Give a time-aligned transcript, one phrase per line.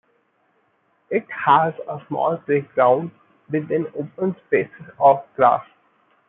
[1.11, 3.11] It has a small playground,
[3.51, 5.63] with an open space of grass.